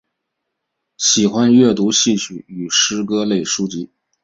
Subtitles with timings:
[0.97, 3.91] 喜欢阅读戏曲与诗歌类书籍。